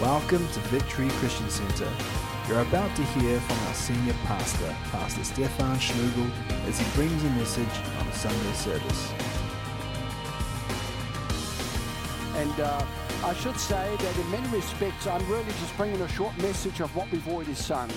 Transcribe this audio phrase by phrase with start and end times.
[0.00, 1.86] Welcome to Victory Christian Center.
[2.48, 6.30] You're about to hear from our senior pastor, Pastor Stefan Schlugel,
[6.66, 9.12] as he brings a message on a Sunday service.
[12.34, 12.86] And uh,
[13.22, 16.96] I should say that in many respects, I'm really just bringing a short message of
[16.96, 17.90] what we've already sung.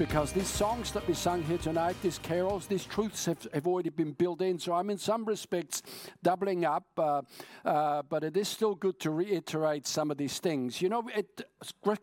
[0.00, 3.90] Because these songs that we sung here tonight, these carols, these truths have, have already
[3.90, 4.58] been built in.
[4.58, 5.82] So I'm in some respects
[6.22, 7.20] doubling up, uh,
[7.66, 10.80] uh, but it is still good to reiterate some of these things.
[10.80, 11.42] You know, at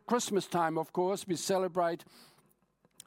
[0.06, 2.06] Christmas time, of course, we celebrate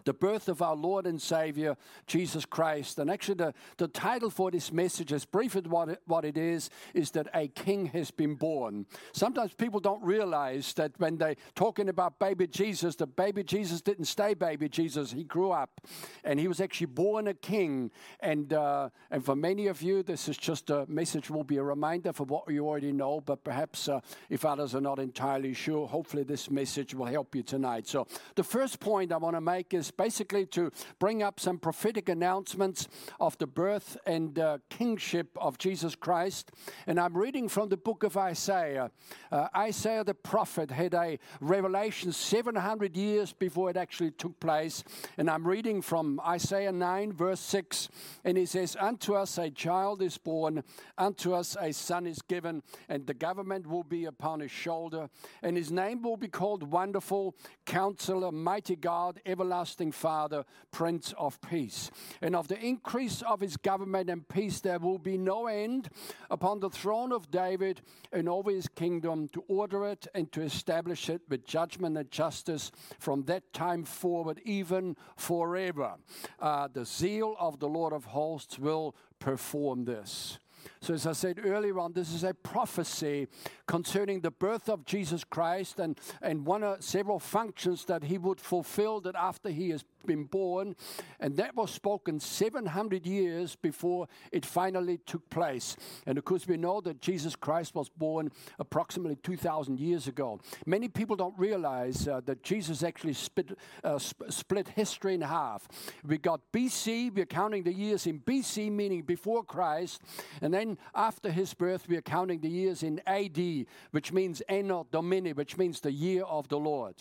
[0.04, 2.98] the birth of our Lord and Savior, Jesus Christ.
[2.98, 6.36] And actually, the, the title for this message, as brief as what it, what it
[6.36, 8.86] is, is that a king has been born.
[9.12, 14.06] Sometimes people don't realize that when they're talking about baby Jesus, the baby Jesus didn't
[14.06, 15.12] stay baby Jesus.
[15.12, 15.80] He grew up
[16.24, 17.90] and he was actually born a king.
[18.20, 21.62] And, uh, and for many of you, this is just a message, will be a
[21.62, 25.86] reminder for what you already know, but perhaps uh, if others are not entirely sure,
[25.86, 27.86] hopefully this message will help you tonight.
[27.86, 32.08] So, the first point I want to make is basically to bring up some prophetic
[32.08, 32.88] announcements
[33.18, 36.52] of the birth and uh, kingship of Jesus Christ.
[36.86, 38.90] And I'm reading from the book of Isaiah.
[39.30, 44.84] Uh, Isaiah the prophet had a revelation 700 years before it actually took place.
[45.16, 47.88] And I'm reading from Isaiah 9, verse 6.
[48.24, 50.62] And he says, Unto us a child is born,
[50.98, 55.08] unto us a son is given, and the government will be upon his shoulder.
[55.42, 57.34] And his name will be called Wonderful,
[57.66, 61.90] Counselor, Mighty God, Everlasting everlasting Father, Prince of Peace.
[62.20, 65.88] And of the increase of his government and peace there will be no end
[66.30, 67.80] upon the throne of David
[68.12, 72.70] and over his kingdom to order it and to establish it with judgment and justice
[72.98, 75.94] from that time forward, even forever.
[76.38, 80.38] Uh, the zeal of the Lord of hosts will perform this.
[80.82, 83.28] So, as I said earlier on, this is a prophecy
[83.66, 88.40] concerning the birth of Jesus Christ and, and one of several functions that he would
[88.40, 90.76] fulfill that after he has been born.
[91.18, 95.76] And that was spoken 700 years before it finally took place.
[96.06, 100.40] And of course, we know that Jesus Christ was born approximately 2,000 years ago.
[100.66, 105.68] Many people don't realize uh, that Jesus actually split, uh, sp- split history in half.
[106.06, 110.00] We got BC, we're counting the years in BC, meaning before Christ.
[110.40, 114.86] And then after his birth, we are counting the years in AD, which means Anno
[114.90, 116.94] Domini, which means the year of the Lord.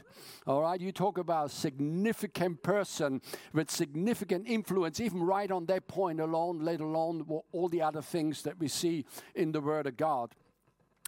[0.45, 2.88] All right, you talk about significant person
[3.53, 8.41] with significant influence, even right on that point alone, let alone all the other things
[8.43, 9.05] that we see
[9.35, 10.35] in the Word of God.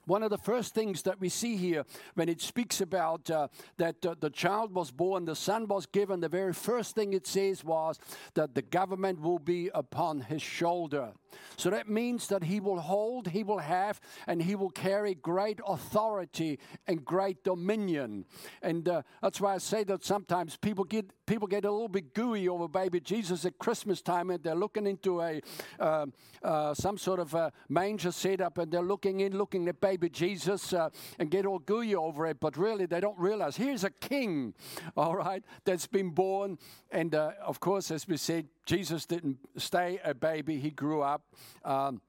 [0.05, 4.03] One of the first things that we see here when it speaks about uh, that
[4.03, 7.63] uh, the child was born, the son was given, the very first thing it says
[7.63, 7.99] was
[8.33, 11.11] that the government will be upon his shoulder.
[11.57, 15.59] So that means that he will hold, he will have, and he will carry great
[15.65, 18.25] authority and great dominion.
[18.61, 22.13] And uh, that's why I say that sometimes people get people get a little bit
[22.13, 25.41] gooey over baby Jesus at Christmas time, and they're looking into a
[25.79, 26.05] uh,
[26.43, 30.73] uh, some sort of a manger setup, and they're looking in, looking at baby Jesus,
[30.73, 30.89] uh,
[31.19, 32.39] and get all gooey over it.
[32.41, 34.53] But really, they don't realize here's a king,
[34.97, 36.57] all right, that's been born,
[36.91, 41.20] and uh, of course, as we said, Jesus didn't stay a baby; he grew up.
[41.63, 42.01] Um,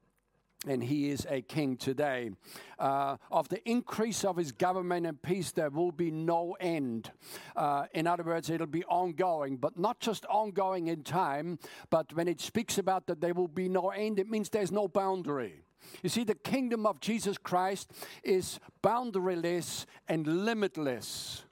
[0.66, 2.30] and he is a king today.
[2.78, 7.10] Uh, of the increase of his government and peace, there will be no end.
[7.56, 11.58] Uh, in other words, it'll be ongoing, but not just ongoing in time,
[11.90, 14.88] but when it speaks about that there will be no end, it means there's no
[14.88, 15.64] boundary.
[16.02, 17.90] You see, the kingdom of Jesus Christ
[18.22, 21.44] is boundaryless and limitless.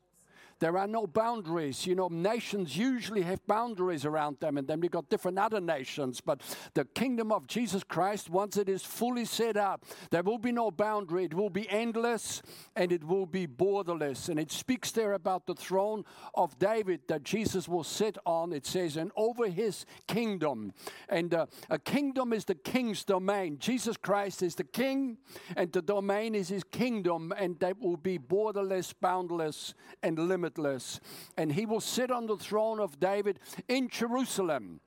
[0.61, 1.87] There are no boundaries.
[1.87, 6.21] You know, nations usually have boundaries around them, and then we've got different other nations.
[6.21, 6.43] But
[6.75, 10.71] the kingdom of Jesus Christ, once it is fully set up, there will be no
[10.71, 11.25] boundary.
[11.25, 12.43] It will be endless
[12.77, 14.29] and it will be borderless.
[14.29, 16.05] And it speaks there about the throne
[16.35, 20.75] of David that Jesus will sit on, it says, and over his kingdom.
[21.09, 23.57] And uh, a kingdom is the king's domain.
[23.59, 25.17] Jesus Christ is the king,
[25.57, 29.73] and the domain is his kingdom, and that will be borderless, boundless,
[30.03, 31.01] and limitless limitless.
[31.37, 33.39] And he will sit on the throne of David
[33.69, 34.81] in Jerusalem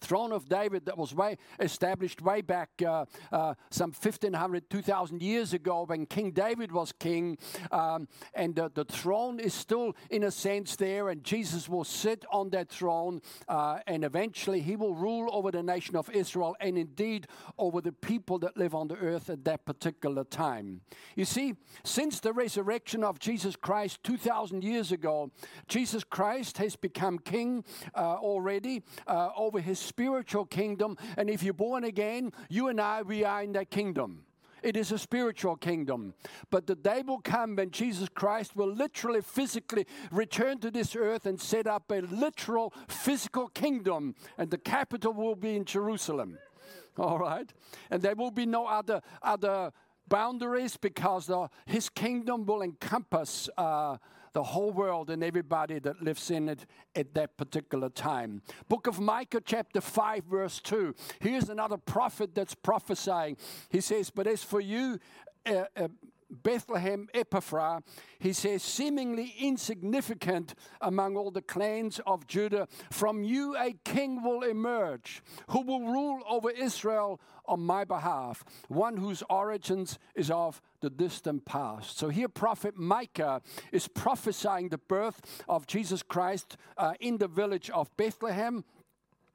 [0.00, 5.52] throne of David that was way established way back uh, uh, some 1500, 2000 years
[5.52, 7.38] ago when King David was king.
[7.70, 12.24] Um, and uh, the throne is still, in a sense, there, and Jesus will sit
[12.30, 16.76] on that throne, uh, and eventually he will rule over the nation of Israel and
[16.78, 17.26] indeed
[17.58, 20.80] over the people that live on the earth at that particular time.
[21.14, 25.30] You see, since the resurrection of Jesus Christ 2000 years ago,
[25.68, 27.64] Jesus Christ has become king
[27.94, 30.96] uh, already uh, over his spiritual kingdom.
[31.16, 34.24] And if you're born again, you and I, we are in that kingdom.
[34.64, 36.14] it is a spiritual kingdom.
[36.50, 41.26] But the day will come when Jesus Christ will literally, physically return to this earth
[41.26, 46.38] and set up a literal physical kingdom, and the capital will be in Jerusalem.
[46.96, 47.52] All right?
[47.90, 49.72] And there will be no other, other
[50.08, 53.98] boundaries because the, his kingdom will encompass uh,
[54.34, 58.42] the whole world and everybody that lives in it at that particular time.
[58.68, 60.94] Book of Micah, chapter 5, verse 2.
[61.20, 63.36] Here's another prophet that's prophesying.
[63.70, 64.98] He says, But as for you,
[65.46, 65.88] uh, uh,
[66.30, 67.82] Bethlehem Ephrathah,
[68.18, 74.42] he says, seemingly insignificant among all the clans of Judah, from you a king will
[74.42, 80.90] emerge who will rule over Israel on my behalf, one whose origins is of the
[80.90, 81.98] distant past.
[81.98, 83.40] So here, prophet Micah
[83.72, 88.64] is prophesying the birth of Jesus Christ uh, in the village of Bethlehem.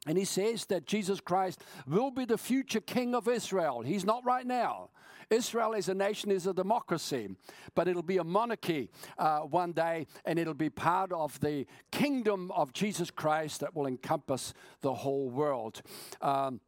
[0.05, 3.81] And he says that Jesus Christ will be the future king of Israel.
[3.81, 4.91] He's not right now.
[5.31, 7.35] Israel as a nation is a democracy,
[7.75, 12.51] but it'll be a monarchy uh, one day, and it'll be part of the kingdom
[12.51, 15.81] of Jesus Christ that will encompass the whole world.
[16.21, 16.61] Um,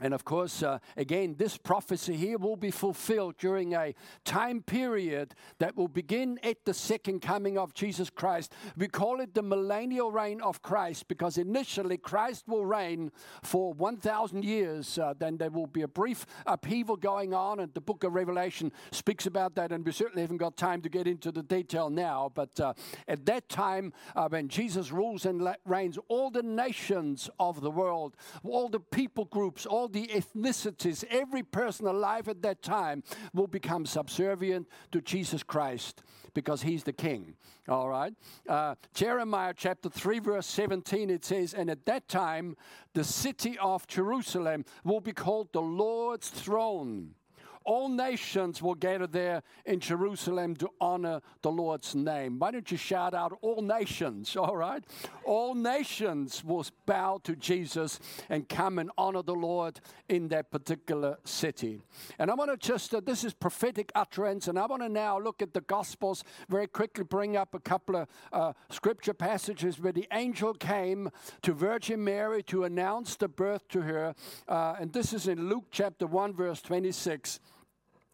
[0.00, 3.94] and of course, uh, again, this prophecy here will be fulfilled during a
[4.24, 8.52] time period that will begin at the second coming of Jesus Christ.
[8.76, 13.12] We call it the millennial reign of Christ because initially Christ will reign
[13.44, 14.98] for 1,000 years.
[14.98, 18.72] Uh, then there will be a brief upheaval going on, and the book of Revelation
[18.90, 19.70] speaks about that.
[19.70, 22.32] And we certainly haven't got time to get into the detail now.
[22.34, 22.74] But uh,
[23.06, 28.16] at that time, uh, when Jesus rules and reigns, all the nations of the world,
[28.42, 33.02] all the people groups, all all the ethnicities, every person alive at that time
[33.34, 36.02] will become subservient to Jesus Christ
[36.32, 37.34] because he's the king.
[37.68, 38.14] All right?
[38.48, 42.56] Uh, Jeremiah chapter 3, verse 17, it says, And at that time,
[42.94, 47.14] the city of Jerusalem will be called the Lord's throne
[47.64, 52.38] all nations will gather there in Jerusalem to honor the Lord's name.
[52.38, 54.84] Why don't you shout out, All nations, all right?
[55.24, 61.18] All nations will bow to Jesus and come and honor the Lord in that particular
[61.24, 61.80] city.
[62.18, 65.18] And I want to just, uh, this is prophetic utterance, and I want to now
[65.18, 69.92] look at the Gospels very quickly, bring up a couple of uh, scripture passages where
[69.92, 71.10] the angel came
[71.42, 74.14] to Virgin Mary to announce the birth to her.
[74.46, 77.40] Uh, and this is in Luke chapter 1, verse 26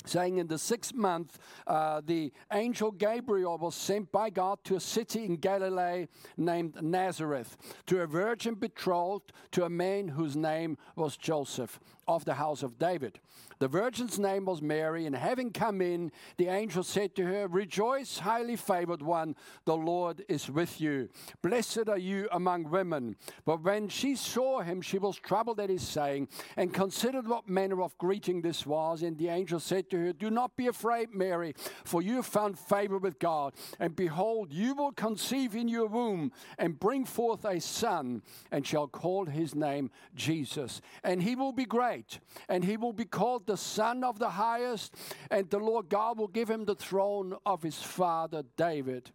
[0.06, 4.80] saying in the sixth month, uh, the angel Gabriel was sent by God to a
[4.80, 6.06] city in Galilee
[6.36, 7.56] named Nazareth,
[7.86, 11.80] to a virgin betrothed to a man whose name was Joseph
[12.16, 13.20] of the house of David.
[13.60, 18.18] The virgin's name was Mary, and having come in, the angel said to her, Rejoice,
[18.18, 19.36] highly favored one,
[19.66, 21.10] the Lord is with you.
[21.42, 23.16] Blessed are you among women.
[23.44, 27.82] But when she saw him, she was troubled at his saying, and considered what manner
[27.82, 29.02] of greeting this was.
[29.02, 31.54] And the angel said to her, Do not be afraid, Mary,
[31.84, 33.52] for you have found favor with God.
[33.78, 38.88] And behold, you will conceive in your womb and bring forth a son, and shall
[38.88, 40.80] call his name Jesus.
[41.04, 41.99] And he will be great,
[42.48, 44.94] and he will be called the Son of the highest,
[45.30, 49.10] and the Lord God will give him the throne of his father David.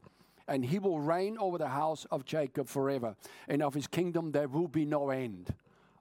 [0.47, 3.15] And he will reign over the house of Jacob forever,
[3.47, 5.53] and of his kingdom there will be no end.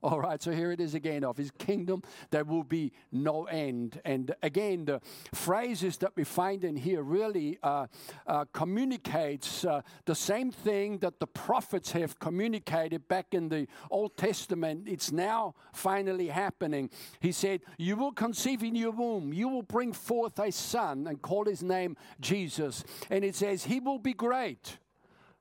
[0.04, 4.02] All right, so here it is again of his kingdom, there will be no end.
[4.04, 5.00] And again, the
[5.32, 7.86] phrases that we find in here really uh,
[8.26, 14.18] uh, communicates uh, the same thing that the prophets have communicated back in the Old
[14.18, 14.88] Testament.
[14.88, 16.90] It's now finally happening.
[17.20, 21.22] He said, You will conceive in your womb, you will bring forth a son and
[21.22, 22.84] call his name Jesus.
[23.08, 24.76] And it says, He will be great.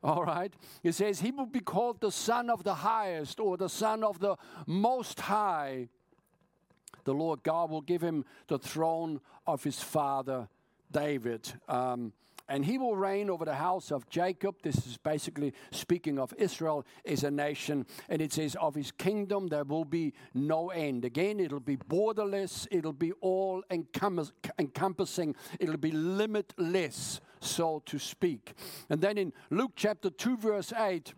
[0.03, 0.53] All right.
[0.83, 4.19] It says he will be called the Son of the Highest or the Son of
[4.19, 4.35] the
[4.67, 5.87] Most High.
[7.05, 10.47] The Lord God will give him the throne of his father
[10.91, 11.51] David.
[11.67, 12.13] Um,
[12.49, 14.55] and he will reign over the house of Jacob.
[14.61, 17.85] This is basically speaking of Israel as a nation.
[18.09, 21.05] And it says, Of his kingdom there will be no end.
[21.05, 28.53] Again, it'll be borderless, it'll be all encompassing, it'll be limitless so to speak.
[28.89, 31.13] And then in Luke chapter 2, verse 8,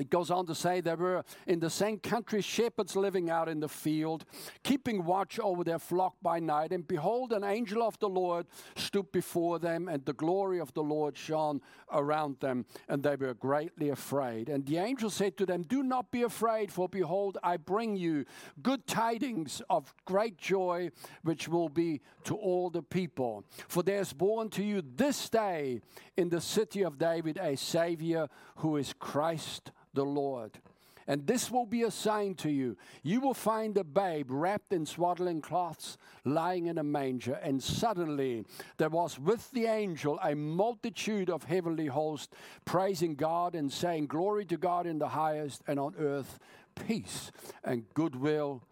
[0.00, 3.60] it goes on to say there were in the same country shepherds living out in
[3.60, 4.24] the field,
[4.62, 6.72] keeping watch over their flock by night.
[6.72, 10.82] And behold, an angel of the Lord stood before them, and the glory of the
[10.82, 11.60] Lord shone
[11.92, 14.48] around them, and they were greatly afraid.
[14.48, 18.24] And the angel said to them, Do not be afraid, for behold, I bring you
[18.62, 20.90] good tidings of great joy,
[21.22, 23.44] which will be to all the people.
[23.68, 25.82] For there is born to you this day
[26.16, 30.58] in the city of David a Savior who is Christ the Lord.
[31.06, 32.76] And this will be a sign to you.
[33.02, 37.34] You will find a babe wrapped in swaddling cloths, lying in a manger.
[37.42, 38.44] And suddenly
[38.76, 42.32] there was with the angel a multitude of heavenly hosts,
[42.64, 46.38] praising God and saying, Glory to God in the highest, and on earth
[46.74, 47.32] peace
[47.64, 48.62] and goodwill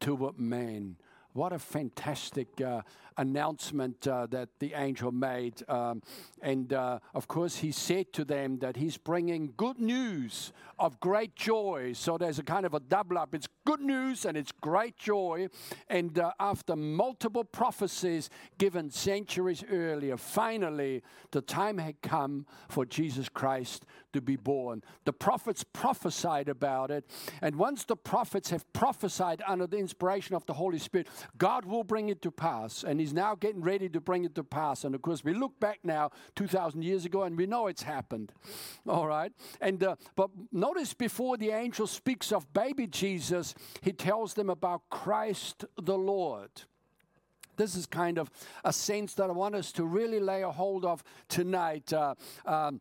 [0.00, 0.96] toward men.
[1.32, 2.82] What a fantastic uh,
[3.18, 5.68] announcement uh, that the angel made.
[5.68, 6.02] Um,
[6.40, 11.34] and uh, of course, he said to them that he's bringing good news of great
[11.34, 11.92] joy.
[11.94, 13.34] So there's a kind of a double up.
[13.34, 15.48] It's good news and it's great joy.
[15.88, 23.28] And uh, after multiple prophecies given centuries earlier, finally the time had come for Jesus
[23.28, 24.82] Christ to be born.
[25.04, 27.04] The prophets prophesied about it.
[27.42, 31.84] And once the prophets have prophesied under the inspiration of the Holy Spirit, God will
[31.84, 32.84] bring it to pass.
[32.84, 34.84] And He's now getting ready to bring it to pass.
[34.84, 38.32] And of course, we look back now 2,000 years ago and we know it's happened.
[38.86, 39.32] All right.
[39.62, 44.82] And, uh, but notice before the angel speaks of baby Jesus, he tells them about
[44.90, 46.50] Christ the Lord
[47.56, 48.30] this is kind of
[48.62, 51.92] a sense that I want us to really lay a hold of tonight.
[51.92, 52.14] Uh,
[52.46, 52.80] um,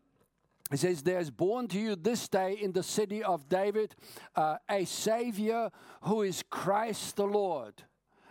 [0.76, 3.96] says, There is born to you this day in the city of David
[4.36, 5.72] uh, a Savior
[6.04, 7.86] who is Christ the Lord.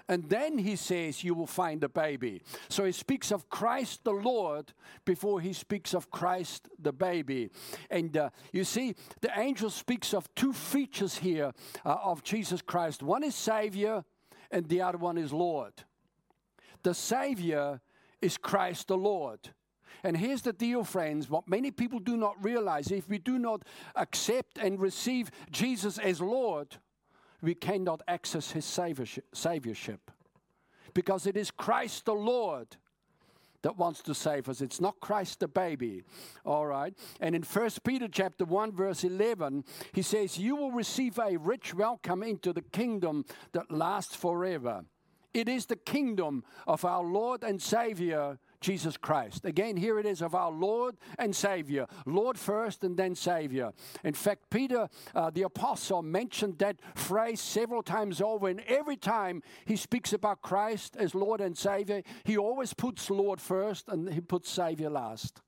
[0.09, 2.43] And then he says, You will find a baby.
[2.69, 4.73] So he speaks of Christ the Lord
[5.05, 7.51] before he speaks of Christ the baby.
[7.91, 11.53] And uh, you see, the angel speaks of two features here
[11.85, 14.05] uh, of Jesus Christ one is Savior,
[14.51, 15.73] and the other one is Lord.
[16.83, 17.81] The Savior
[18.23, 19.51] is Christ the Lord.
[20.05, 23.63] And here's the deal, friends what many people do not realize if we do not
[23.97, 26.77] accept and receive Jesus as Lord,
[27.43, 29.99] we cannot access his saviorship.
[30.95, 32.77] Because it is Christ the Lord
[33.63, 34.61] that wants to save us.
[34.61, 36.05] It's not Christ the baby.
[36.45, 36.95] All right.
[37.21, 41.75] And in 1 Peter chapter 1 verse 11, he says, "You will receive a rich
[41.75, 44.85] welcome into the kingdom that lasts forever."
[45.35, 49.45] It is the kingdom of our Lord and Savior Jesus Christ.
[49.45, 51.87] Again, here it is of our Lord and Savior.
[52.05, 53.71] Lord first and then Savior.
[54.03, 59.41] In fact, Peter, uh, the apostle, mentioned that phrase several times over, and every time
[59.67, 64.21] he speaks about Christ as Lord and Savior, he always puts Lord first and he
[64.21, 65.43] puts Savior last.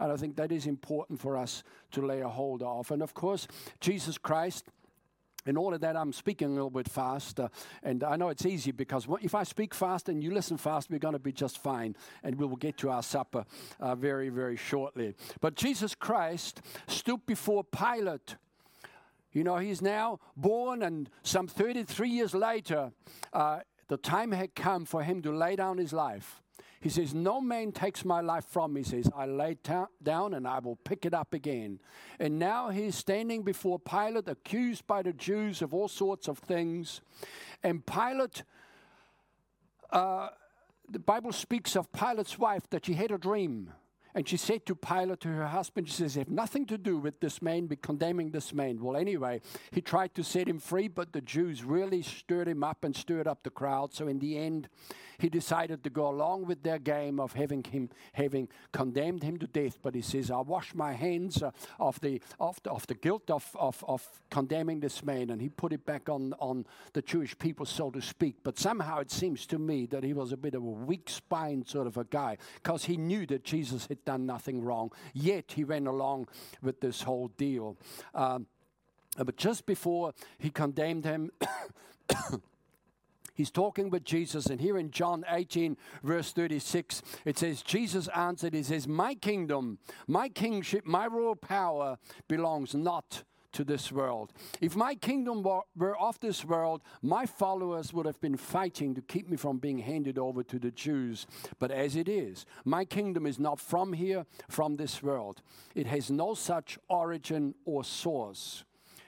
[0.00, 1.62] And I think that is important for us
[1.92, 2.90] to lay a hold of.
[2.90, 3.46] And of course,
[3.78, 4.64] Jesus Christ
[5.46, 7.48] in all of that, I'm speaking a little bit fast, uh,
[7.82, 10.98] and I know it's easy because if I speak fast and you listen fast, we're
[10.98, 13.44] going to be just fine, and we will get to our supper
[13.80, 15.14] uh, very, very shortly.
[15.40, 18.36] But Jesus Christ stood before Pilate.
[19.32, 22.92] You know, he's now born, and some 33 years later,
[23.32, 26.43] uh, the time had come for him to lay down his life.
[26.84, 28.82] He says, No man takes my life from me.
[28.82, 31.80] He says, I lay ta- down and I will pick it up again.
[32.18, 37.00] And now he's standing before Pilate, accused by the Jews of all sorts of things.
[37.62, 38.42] And Pilate,
[39.92, 40.28] uh,
[40.86, 43.72] the Bible speaks of Pilate's wife that she had a dream.
[44.14, 47.18] And she said to Pilate, to her husband, she says, have nothing to do with
[47.20, 48.80] this man, be condemning this man.
[48.80, 49.40] Well, anyway,
[49.72, 53.26] he tried to set him free, but the Jews really stirred him up and stirred
[53.26, 53.92] up the crowd.
[53.92, 54.68] So in the end,
[55.18, 59.46] he decided to go along with their game of having him having condemned him to
[59.46, 59.78] death.
[59.82, 63.30] But he says, I wash my hands uh, of, the, of, the, of the guilt
[63.30, 65.30] of, of, of condemning this man.
[65.30, 68.36] And he put it back on, on the Jewish people, so to speak.
[68.42, 71.64] But somehow it seems to me that he was a bit of a weak spine
[71.64, 74.92] sort of a guy because he knew that Jesus had done nothing wrong.
[75.12, 76.28] Yet he went along
[76.62, 77.76] with this whole deal.
[78.14, 78.46] Um,
[79.16, 81.30] but just before he condemned him,
[83.34, 88.54] He's talking with Jesus, and here in John 18, verse 36, it says, Jesus answered,
[88.54, 94.32] He says, My kingdom, my kingship, my royal power belongs not to this world.
[94.60, 99.28] If my kingdom were of this world, my followers would have been fighting to keep
[99.28, 101.26] me from being handed over to the Jews.
[101.58, 105.42] But as it is, my kingdom is not from here, from this world.
[105.74, 108.64] It has no such origin or source.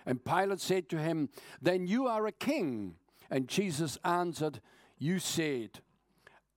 [0.06, 1.28] And Pilate said to him,
[1.60, 2.94] Then you are a king.
[3.30, 4.60] And Jesus answered,
[4.98, 5.80] You said,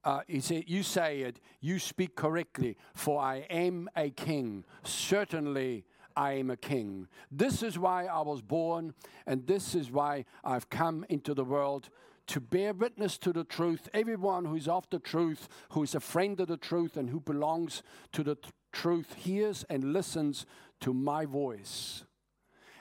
[0.03, 4.63] uh, he said, You say it, you speak correctly, for I am a king.
[4.84, 5.86] Certainly
[6.19, 7.07] I am a king.
[7.31, 8.93] This is why I was born,
[9.25, 11.89] and this is why I've come into the world
[12.27, 13.88] to bear witness to the truth.
[13.93, 17.83] Everyone who's of the truth, who is a friend of the truth, and who belongs
[18.11, 20.45] to the t- truth hears and listens
[20.81, 22.03] to my voice.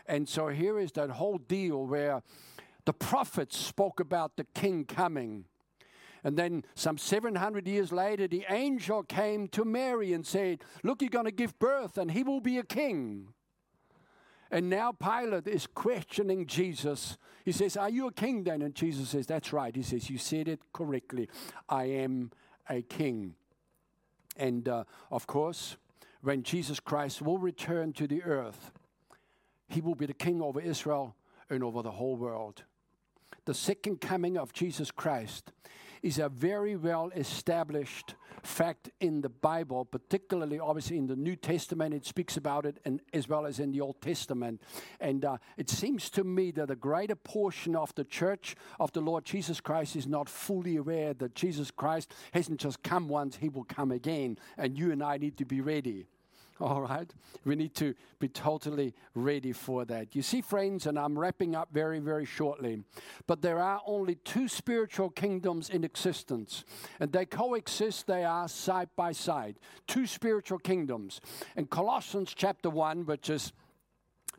[0.07, 2.25] And so here is that whole deal where
[2.87, 5.45] the prophets spoke about the king coming.
[6.25, 11.10] And then, some 700 years later, the angel came to Mary and said, Look, you're
[11.10, 13.28] going to give birth, and he will be a king.
[14.50, 17.18] And now Pilate is questioning Jesus.
[17.44, 18.62] He says, Are you a king then?
[18.62, 19.75] And Jesus says, That's right.
[19.75, 21.28] He says, You said it correctly.
[21.68, 22.30] I am
[22.68, 23.34] a king.
[24.37, 25.76] And uh, of course,
[26.22, 28.72] when Jesus Christ will return to the earth,
[29.68, 31.14] he will be the king over Israel
[31.50, 32.64] and over the whole world.
[33.44, 35.52] The second coming of Jesus Christ
[36.02, 41.95] is a very well established fact in the Bible, particularly obviously in the New Testament.
[41.95, 44.62] It speaks about it, and as well as in the Old Testament.
[45.00, 49.00] And uh, it seems to me that a greater portion of the church of the
[49.00, 53.49] Lord Jesus Christ is not fully aware that Jesus Christ hasn't just come once; He
[53.49, 56.07] will come again, and you and I need to be ready.
[56.61, 57.12] All right?
[57.45, 60.17] We need to be totally ready for that.
[60.17, 62.83] You see, friends, and I'm wrapping up very, very shortly,
[63.27, 66.65] but there are only two spiritual kingdoms in existence,
[66.99, 69.59] and they coexist, they are side by side.
[69.87, 71.21] Two spiritual kingdoms.
[71.57, 73.53] In Colossians chapter 1, which is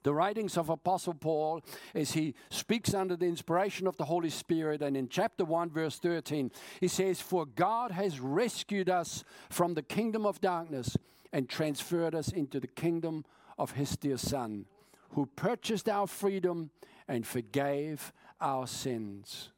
[0.04, 1.62] the writings of Apostle Paul
[1.94, 4.82] as he speaks under the inspiration of the Holy Spirit.
[4.82, 9.82] And in chapter 1, verse 13, he says, For God has rescued us from the
[9.82, 10.96] kingdom of darkness
[11.32, 13.26] and transferred us into the kingdom
[13.58, 14.66] of his dear Son,
[15.12, 16.72] who purchased our freedom
[17.08, 19.52] and forgave our sins.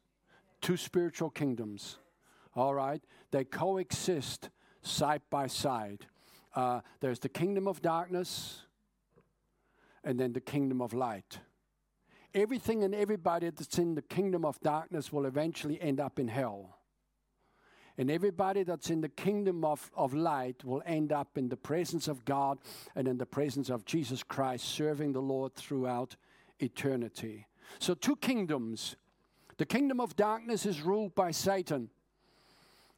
[0.60, 1.98] Two spiritual kingdoms,
[2.54, 3.02] all right?
[3.30, 4.50] They coexist
[4.82, 6.06] side by side.
[6.54, 8.62] Uh, there's the kingdom of darkness
[10.04, 11.38] and then the kingdom of light.
[12.34, 16.78] Everything and everybody that's in the kingdom of darkness will eventually end up in hell.
[17.98, 22.08] And everybody that's in the kingdom of, of light will end up in the presence
[22.08, 22.58] of God
[22.94, 26.16] and in the presence of Jesus Christ, serving the Lord throughout
[26.58, 27.46] eternity.
[27.78, 28.96] So, two kingdoms.
[29.58, 31.90] The kingdom of darkness is ruled by Satan,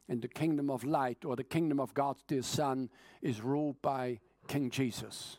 [0.07, 2.89] and the kingdom of light, or the kingdom of God's dear Son,
[3.21, 5.37] is ruled by King Jesus.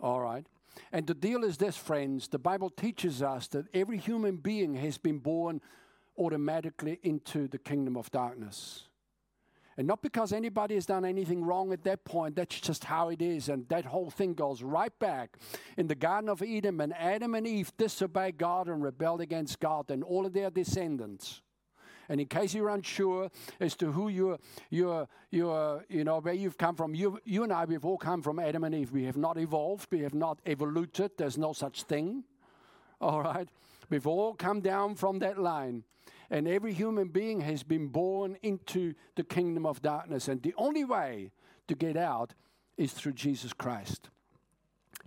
[0.00, 0.46] All right?
[0.92, 4.96] And the deal is this, friends the Bible teaches us that every human being has
[4.96, 5.60] been born
[6.18, 8.84] automatically into the kingdom of darkness.
[9.76, 13.22] And not because anybody has done anything wrong at that point, that's just how it
[13.22, 13.48] is.
[13.48, 15.38] And that whole thing goes right back
[15.78, 19.90] in the Garden of Eden when Adam and Eve disobeyed God and rebelled against God
[19.90, 21.40] and all of their descendants.
[22.08, 26.58] And in case you're unsure as to who you're, you're, you're, you know, where you've
[26.58, 28.92] come from, you, you and I, we've all come from Adam and Eve.
[28.92, 32.24] We have not evolved, we have not evoluted, there's no such thing.
[33.00, 33.48] All right?
[33.92, 35.84] We've all come down from that line.
[36.30, 40.28] And every human being has been born into the kingdom of darkness.
[40.28, 41.30] And the only way
[41.68, 42.32] to get out
[42.78, 44.08] is through Jesus Christ.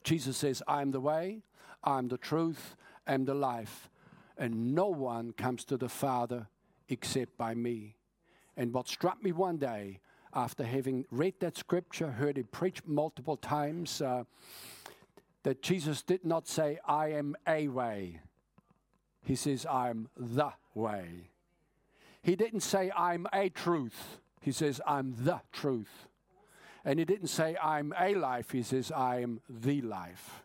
[0.04, 1.42] Jesus says, I am the way,
[1.84, 2.76] I am the truth,
[3.08, 3.90] I am the life.
[4.38, 6.48] And no one comes to the Father
[6.88, 7.96] except by me.
[8.56, 10.00] And what struck me one day,
[10.32, 14.26] after having read that scripture, heard it preached multiple times, uh,
[15.42, 18.20] that Jesus did not say, I am a way.
[19.26, 21.32] He says, I'm the way.
[22.22, 24.20] He didn't say, I'm a truth.
[24.40, 26.08] He says, I'm the truth.
[26.86, 28.52] And he didn't say, I'm a life.
[28.52, 30.44] He says, I am the life.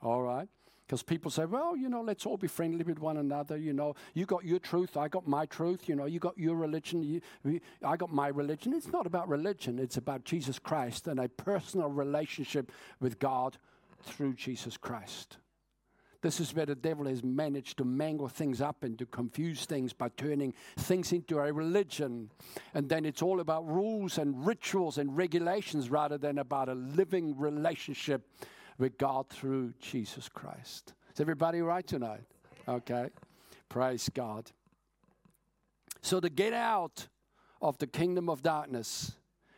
[0.00, 0.48] All right?
[0.86, 3.56] Because people say, well, you know, let's all be friendly with one another.
[3.56, 5.88] You know, you got your truth, I got my truth.
[5.88, 8.72] You know, you got your religion, you, I got my religion.
[8.72, 13.56] It's not about religion, it's about Jesus Christ and a personal relationship with God
[14.04, 15.38] through Jesus Christ.
[16.22, 19.92] This is where the devil has managed to mangle things up and to confuse things
[19.92, 22.30] by turning things into a religion.
[22.74, 27.36] And then it's all about rules and rituals and regulations rather than about a living
[27.36, 28.28] relationship
[28.78, 30.94] with God through Jesus Christ.
[31.12, 32.22] Is everybody right tonight?
[32.68, 33.08] Okay.
[33.68, 34.50] Praise God.
[36.02, 37.08] So to get out
[37.60, 39.12] of the kingdom of darkness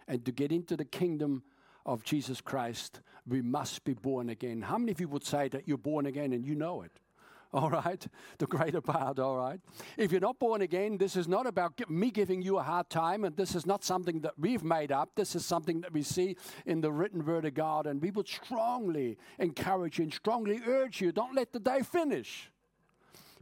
[0.09, 1.43] and to get into the kingdom
[1.85, 4.63] of Jesus Christ, we must be born again.
[4.63, 7.01] How many of you would say that you're born again and you know it?
[7.55, 8.05] All right,
[8.39, 9.61] the greater part, all right.
[9.97, 13.23] If you're not born again, this is not about me giving you a hard time,
[13.23, 15.11] and this is not something that we've made up.
[15.15, 16.35] This is something that we see
[16.67, 21.01] in the written word of God, and we would strongly encourage you and strongly urge
[21.01, 22.51] you don't let the day finish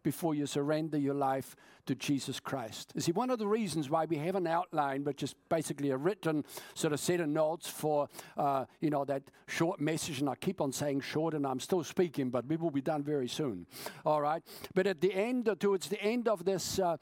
[0.02, 2.92] before you surrender your life to Jesus Christ.
[2.94, 5.96] You see, one of the reasons why we have an outline, which is basically a
[5.96, 10.34] written sort of set of notes for, uh, you know, that short message, and I
[10.36, 13.66] keep on saying short, and I'm still speaking, but we will be done very soon.
[14.06, 14.42] All right.
[14.74, 16.96] But at the end, towards the end of this uh,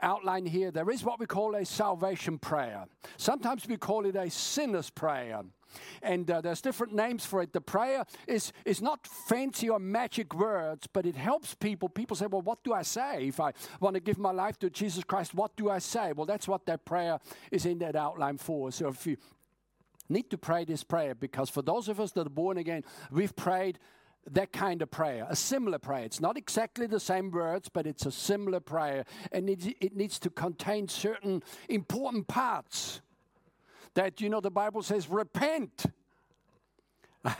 [0.00, 2.86] outline here, there is what we call a salvation prayer.
[3.16, 5.42] Sometimes we call it a sinner's prayer.
[6.02, 7.52] And uh, there's different names for it.
[7.52, 11.88] The prayer is, is not fancy or magic words, but it helps people.
[11.88, 13.28] People say, Well, what do I say?
[13.28, 16.12] If I want to give my life to Jesus Christ, what do I say?
[16.12, 17.18] Well, that's what that prayer
[17.50, 18.72] is in that outline for.
[18.72, 19.16] So if you
[20.08, 23.34] need to pray this prayer, because for those of us that are born again, we've
[23.34, 23.78] prayed
[24.30, 26.04] that kind of prayer, a similar prayer.
[26.04, 29.04] It's not exactly the same words, but it's a similar prayer.
[29.32, 33.00] And it, it needs to contain certain important parts
[33.94, 35.86] that, you know, the Bible says, repent.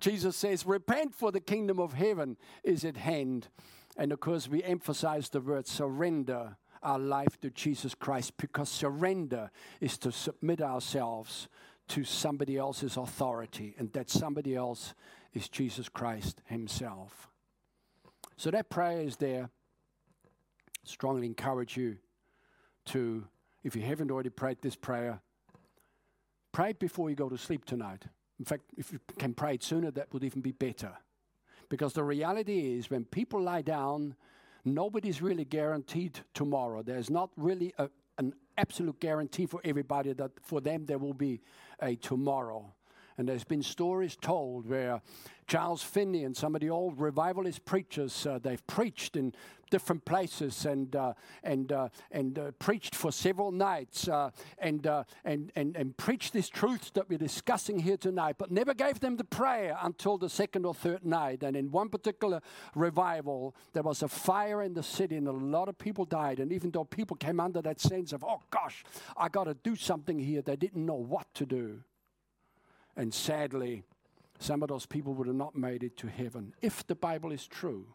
[0.00, 3.48] Jesus says, repent for the kingdom of heaven is at hand.
[3.96, 9.50] And of course, we emphasize the word surrender our life to Jesus Christ because surrender
[9.80, 11.48] is to submit ourselves
[11.88, 14.94] to somebody else's authority, and that somebody else
[15.34, 17.28] is Jesus Christ Himself.
[18.36, 19.50] So that prayer is there.
[20.84, 21.96] Strongly encourage you
[22.86, 23.24] to,
[23.64, 25.20] if you haven't already prayed this prayer,
[26.52, 28.04] pray it before you go to sleep tonight.
[28.38, 30.92] In fact, if you can pray it sooner, that would even be better.
[31.68, 34.16] Because the reality is, when people lie down,
[34.64, 36.82] nobody's really guaranteed tomorrow.
[36.82, 41.40] There's not really a, an absolute guarantee for everybody that for them there will be
[41.80, 42.74] a tomorrow.
[43.20, 45.02] And there's been stories told where
[45.46, 49.34] Charles Finney and some of the old revivalist preachers, uh, they've preached in
[49.70, 51.12] different places and, uh,
[51.44, 56.32] and, uh, and uh, preached for several nights uh, and, uh, and, and, and preached
[56.32, 60.30] these truths that we're discussing here tonight, but never gave them the prayer until the
[60.30, 61.42] second or third night.
[61.42, 62.40] And in one particular
[62.74, 66.40] revival, there was a fire in the city and a lot of people died.
[66.40, 68.82] And even though people came under that sense of, oh gosh,
[69.14, 71.82] I got to do something here, they didn't know what to do.
[72.96, 73.84] And sadly,
[74.38, 77.46] some of those people would have not made it to heaven if the Bible is
[77.46, 77.86] true.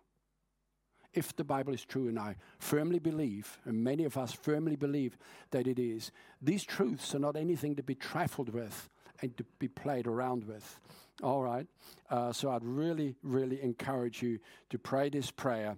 [1.14, 5.18] If the Bible is true, and I firmly believe, and many of us firmly believe
[5.52, 8.90] that it is, these truths are not anything to be trifled with
[9.22, 10.80] and to be played around with.
[11.24, 11.68] All right?
[12.10, 15.78] Uh, so I'd really, really encourage you to pray this prayer.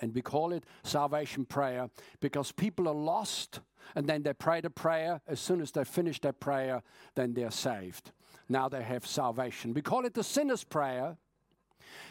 [0.00, 1.88] And we call it salvation prayer
[2.20, 3.60] because people are lost
[3.94, 5.20] and then they pray the prayer.
[5.26, 6.82] As soon as they finish their prayer,
[7.14, 8.12] then they're saved.
[8.48, 9.74] Now they have salvation.
[9.74, 11.16] We call it the sinner's prayer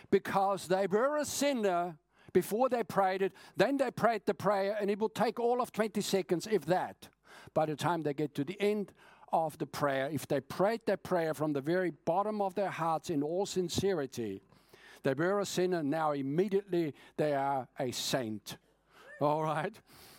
[0.09, 1.97] because they were a sinner
[2.33, 3.33] before they prayed it.
[3.55, 7.09] Then they prayed the prayer, and it will take all of 20 seconds, if that.
[7.53, 8.91] By the time they get to the end
[9.31, 13.09] of the prayer, if they prayed their prayer from the very bottom of their hearts
[13.09, 14.41] in all sincerity,
[15.03, 18.57] they were a sinner, now immediately they are a saint.
[19.21, 19.75] All right?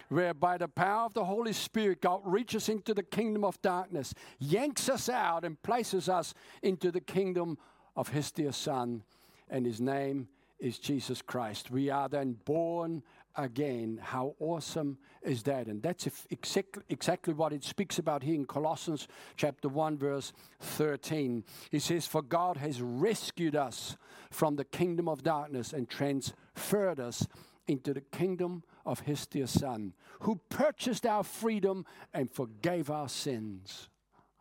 [0.08, 4.14] where by the power of the Holy Spirit, God reaches into the kingdom of darkness,
[4.38, 7.58] yanks us out, and places us into the kingdom
[7.96, 9.02] of His dear Son,
[9.48, 11.70] and His name is Jesus Christ.
[11.70, 13.02] We are then born
[13.36, 13.98] again.
[14.02, 15.66] How awesome is that?
[15.66, 21.44] And that's exactly, exactly what it speaks about here in Colossians chapter 1, verse 13.
[21.70, 23.96] He says, For God has rescued us
[24.30, 27.26] from the kingdom of darkness and transferred us
[27.66, 33.88] into the kingdom of his dear Son, who purchased our freedom and forgave our sins.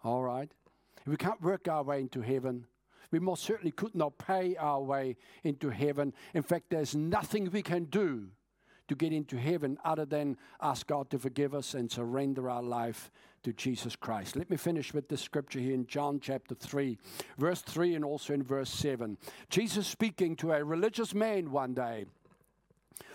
[0.03, 0.51] All right?
[1.05, 2.65] We can't work our way into heaven.
[3.13, 6.13] We most certainly could not pay our way into heaven.
[6.33, 8.29] In fact, there's nothing we can do
[8.87, 13.11] to get into heaven other than ask God to forgive us and surrender our life
[13.43, 14.35] to Jesus Christ.
[14.35, 16.97] Let me finish with this scripture here in John chapter 3,
[17.37, 19.15] verse 3, and also in verse 7.
[19.47, 22.05] Jesus speaking to a religious man one day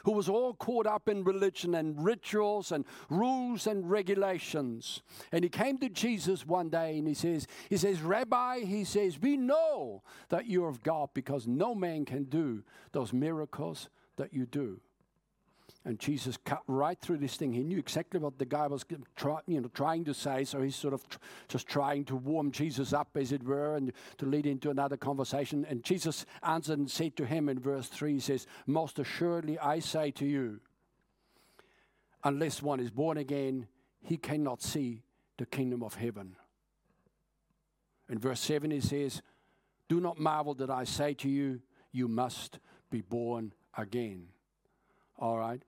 [0.04, 5.02] who was all caught up in religion and rituals and rules and regulations.
[5.32, 9.20] And he came to Jesus one day and he says, he says, Rabbi, he says,
[9.20, 12.62] we know that you're of God because no man can do
[12.92, 14.80] those miracles that you do.
[15.88, 17.55] And Jesus cut right through this thing.
[17.55, 18.85] He knew exactly what the guy was
[19.16, 21.16] try, you know, trying to say, so he's sort of tr-
[21.48, 25.64] just trying to warm Jesus up, as it were, and to lead into another conversation.
[25.66, 29.79] And Jesus answered and said to him in verse 3, he says, Most assuredly I
[29.79, 30.61] say to you,
[32.22, 33.66] unless one is born again,
[34.03, 35.05] he cannot see
[35.38, 36.37] the kingdom of heaven.
[38.11, 39.22] In verse 7, he says,
[39.88, 42.59] Do not marvel that I say to you, you must
[42.90, 44.27] be born again.
[45.18, 45.62] All right?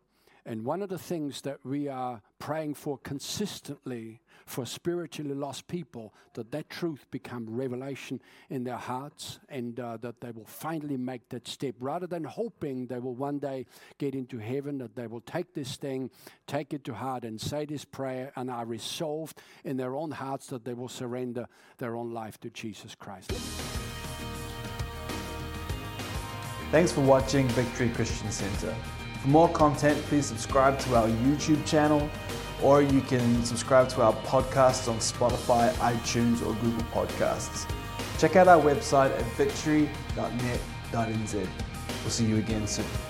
[0.46, 6.12] And one of the things that we are praying for consistently for spiritually lost people,
[6.34, 11.28] that that truth become revelation in their hearts and uh, that they will finally make
[11.28, 11.74] that step.
[11.78, 13.64] Rather than hoping they will one day
[13.98, 16.10] get into heaven, that they will take this thing,
[16.48, 20.48] take it to heart and say this prayer and are resolved in their own hearts
[20.48, 21.46] that they will surrender
[21.78, 23.30] their own life to Jesus Christ.
[26.72, 28.74] Thanks for watching Victory Christian Center.
[29.22, 32.08] For more content, please subscribe to our YouTube channel
[32.62, 37.70] or you can subscribe to our podcasts on Spotify, iTunes, or Google Podcasts.
[38.18, 41.34] Check out our website at victory.net.nz.
[41.34, 43.09] We'll see you again soon.